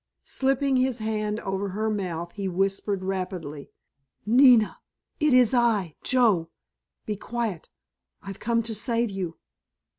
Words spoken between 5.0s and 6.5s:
it is I, Joe;